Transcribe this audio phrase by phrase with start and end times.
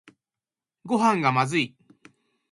[0.83, 1.75] ごはんがまずい